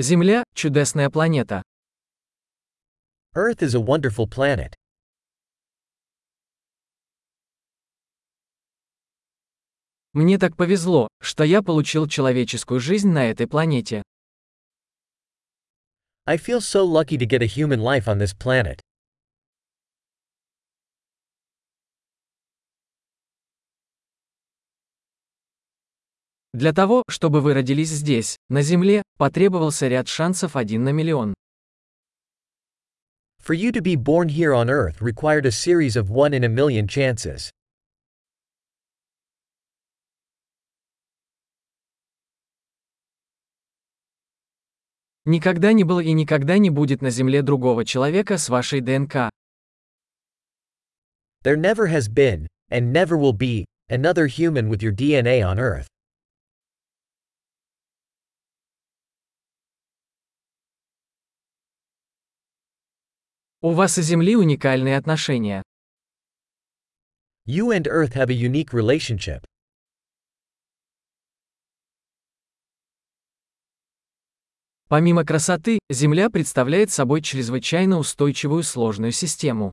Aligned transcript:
Земля– 0.00 0.44
чудесная 0.54 1.10
планета. 1.10 1.60
Earth 3.34 3.62
is 3.62 3.74
a 3.74 3.80
wonderful 3.80 4.28
planet. 4.28 4.72
Мне 10.12 10.38
так 10.38 10.56
повезло, 10.56 11.08
что 11.20 11.42
я 11.42 11.62
получил 11.62 12.06
человеческую 12.06 12.78
жизнь 12.78 13.08
на 13.08 13.28
этой 13.28 13.48
планете. 13.48 14.04
I 16.26 16.36
feel 16.36 16.60
so 16.60 16.84
lucky 16.84 17.18
to 17.18 17.26
get 17.26 17.42
a 17.42 17.46
human 17.46 17.80
life 17.80 18.06
on 18.06 18.18
this 18.18 18.32
planet. 18.32 18.80
Для 26.58 26.72
того, 26.72 27.04
чтобы 27.08 27.40
вы 27.40 27.54
родились 27.54 27.90
здесь, 27.90 28.36
на 28.48 28.62
Земле, 28.62 29.04
потребовался 29.16 29.86
ряд 29.86 30.08
шансов 30.08 30.56
один 30.56 30.82
на 30.82 30.88
миллион. 30.88 31.32
For 33.40 33.54
you 33.54 33.70
to 33.70 33.80
be 33.80 33.94
born 33.94 34.28
here 34.28 34.52
on 34.52 34.68
Earth 34.68 35.00
required 35.00 35.46
a 35.46 35.52
series 35.52 35.94
of 35.94 36.10
one 36.10 36.32
in 36.34 36.42
a 36.42 36.48
million 36.48 36.88
chances. 36.88 37.52
Никогда 45.26 45.72
не 45.72 45.84
было 45.84 46.00
и 46.00 46.10
никогда 46.10 46.58
не 46.58 46.70
будет 46.70 47.02
на 47.02 47.10
Земле 47.10 47.42
другого 47.42 47.84
человека 47.84 48.36
с 48.36 48.48
вашей 48.48 48.80
ДНК. 48.80 49.30
There 51.44 51.56
never 51.56 51.86
has 51.86 52.08
been, 52.08 52.48
and 52.68 52.92
never 52.92 53.16
will 53.16 53.32
be, 53.32 53.64
another 53.88 54.26
human 54.26 54.68
with 54.68 54.82
your 54.82 54.92
DNA 54.92 55.40
on 55.40 55.60
Earth. 55.60 55.86
У 63.60 63.72
вас 63.72 63.98
и 63.98 64.02
Земли 64.02 64.36
уникальные 64.36 64.96
отношения. 64.96 65.64
You 67.44 67.72
and 67.72 67.88
Earth 67.88 68.12
have 68.14 68.30
a 68.30 68.32
unique 68.32 68.72
relationship. 68.72 69.42
Помимо 74.88 75.24
красоты, 75.24 75.80
Земля 75.90 76.30
представляет 76.30 76.92
собой 76.92 77.20
чрезвычайно 77.20 77.98
устойчивую 77.98 78.62
сложную 78.62 79.10
систему. 79.10 79.72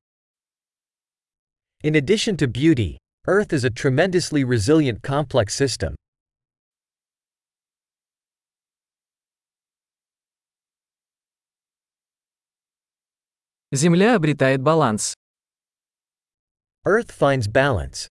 In 1.83 1.93
addition 1.93 2.37
to 2.37 2.47
beauty, 2.47 2.97
Earth 3.27 3.53
is 3.53 3.63
a 3.63 3.69
tremendously 3.69 4.43
resilient 4.43 5.03
complex 5.03 5.53
system. 5.53 5.95
Земля 13.75 14.15
обретает 14.15 14.61
баланс. 14.61 15.13
Earth 16.85 17.11
finds 17.11 17.47
balance. 17.47 18.07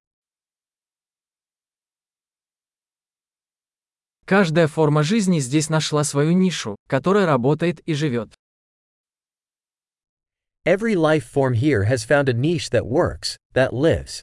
Каждая 4.27 4.67
форма 4.67 5.03
жизни 5.03 5.39
здесь 5.39 5.70
нашла 5.70 6.05
свою 6.05 6.33
нишу, 6.33 6.77
которая 6.87 7.25
работает 7.25 7.81
и 7.81 7.95
живет. 7.95 8.35
Every 10.67 10.95
life 10.95 11.25
form 11.25 11.55
here 11.55 11.85
has 11.85 12.05
found 12.05 12.29
a 12.29 12.35
niche 12.35 12.69
that 12.70 12.87
works, 12.87 13.39
that 13.55 13.73
lives. 13.73 14.23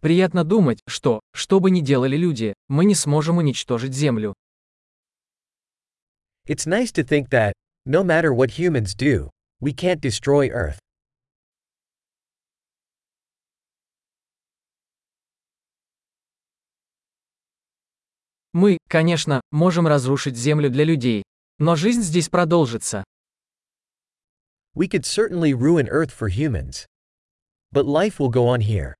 Приятно 0.00 0.44
думать, 0.44 0.80
что, 0.86 1.20
что 1.32 1.58
бы 1.58 1.70
ни 1.70 1.80
делали 1.80 2.16
люди, 2.16 2.54
мы 2.68 2.84
не 2.84 2.94
сможем 2.94 3.38
уничтожить 3.38 3.94
Землю. 3.94 4.34
It's 6.46 6.66
nice 6.66 6.92
to 6.92 7.04
think 7.04 7.30
that, 7.30 7.52
no 7.84 8.04
matter 8.04 8.32
what 8.32 8.58
humans 8.58 8.94
do, 8.94 9.28
we 9.60 9.72
can't 9.72 10.00
destroy 10.00 10.48
Earth. 10.48 10.78
Мы, 18.52 18.78
конечно, 18.88 19.40
можем 19.50 19.86
разрушить 19.86 20.36
Землю 20.36 20.70
для 20.70 20.84
людей. 20.84 21.22
Но 21.58 21.76
жизнь 21.76 22.02
здесь 22.02 22.28
продолжится. 22.28 23.04
We 24.74 24.88
could 24.88 25.04
certainly 25.04 25.52
ruin 25.52 25.88
Earth 25.88 26.12
for 26.12 26.28
humans. 26.28 26.86
But 27.72 27.84
life 27.84 28.18
will 28.18 28.30
go 28.30 28.46
on 28.46 28.60
here. 28.60 28.97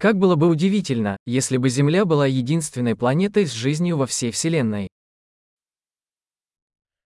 Как 0.00 0.16
было 0.16 0.34
бы 0.34 0.48
удивительно, 0.48 1.18
если 1.26 1.58
бы 1.58 1.68
Земля 1.68 2.06
была 2.06 2.26
единственной 2.26 2.96
планетой 2.96 3.44
с 3.44 3.52
жизнью 3.52 3.98
во 3.98 4.06
всей 4.06 4.30
Вселенной. 4.30 4.88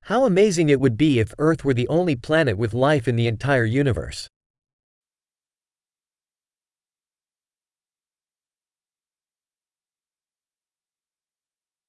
How 0.09 0.29
amazing 0.29 0.69
it 0.69 0.79
would 0.79 0.97
be 0.97 1.19
if 1.19 1.35
Earth 1.37 1.65
were 1.65 1.75
the 1.75 1.89
only 1.89 2.15
planet 2.15 2.57
with 2.57 2.73
life 2.73 3.09
in 3.09 3.17
the 3.17 3.27
entire 3.27 3.67
universe. 3.67 4.29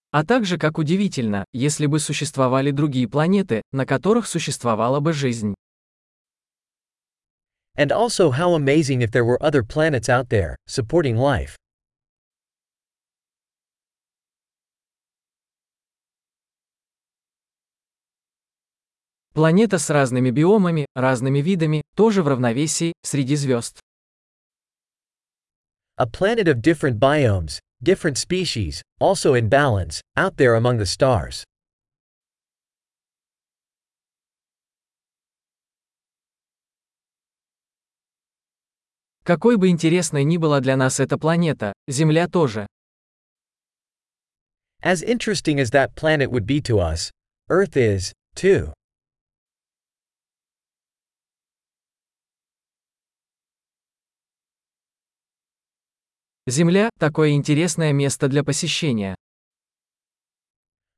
А 0.10 0.26
также 0.26 0.58
как 0.58 0.80
удивительно, 0.80 1.46
если 1.54 1.86
бы 1.86 2.00
существовали 2.00 2.72
другие 2.72 3.08
планеты, 3.08 3.62
на 3.72 3.86
которых 3.86 4.26
существовала 4.26 5.00
бы 5.00 5.14
жизнь. 5.14 5.54
And 7.77 7.93
also 7.93 8.31
how 8.31 8.55
amazing 8.55 9.03
if 9.03 9.11
there 9.11 9.25
were 9.25 9.43
other 9.43 9.63
planets 9.63 10.09
out 10.09 10.29
there, 10.29 10.57
supporting 10.67 11.17
life. 11.17 11.57
Планета 19.33 19.79
с 19.79 19.89
разными 19.89 20.31
биомами, 20.31 20.87
разными 20.95 21.41
видами, 21.41 21.83
тоже 21.95 22.23
в 22.23 22.29
равновесии, 22.29 22.93
среди 23.03 23.37
звезд. 23.37 23.79
A 25.97 26.07
planet 26.07 26.49
of 26.49 26.61
different 26.61 26.99
biomes, 26.99 27.59
different 27.83 28.19
species, 28.19 28.83
also 28.99 29.35
in 29.35 29.49
balance, 29.49 30.01
out 30.17 30.37
there 30.37 30.55
among 30.57 30.79
the 30.79 30.87
stars. 30.87 31.45
Какой 39.26 39.58
бы 39.58 39.70
интересной 39.70 40.24
ни 40.24 40.38
была 40.38 40.60
для 40.60 40.78
нас 40.78 41.00
эта 41.00 41.18
планета, 41.18 41.74
Земля 41.88 42.28
тоже. 42.28 42.68
As 44.84 45.02
interesting 45.02 45.60
as 45.60 45.72
that 45.72 45.96
planet 45.96 46.30
would 46.30 46.46
be 46.46 46.62
to 46.62 46.78
us, 46.78 47.10
Earth 47.50 47.76
is, 47.76 48.14
too. 48.36 48.72
Земля– 56.48 56.92
такое 57.00 57.32
интересное 57.32 57.94
место 57.94 58.28
для 58.28 58.44
посещения. 58.44 59.16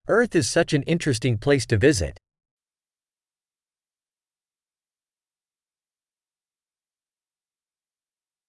Earth 0.06 0.36
is 0.36 0.50
such 0.50 0.74
an 0.74 0.84
interesting 0.84 1.38
place 1.38 1.66
to 1.66 1.78
visit. 1.78 2.18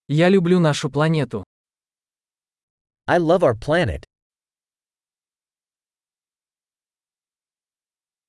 Я 0.07 0.29
люблю 0.29 0.59
нашу 0.59 0.90
планету. 0.90 1.44
I 3.07 3.19
love 3.19 3.41
our 3.41 3.56
planet. 3.56 4.06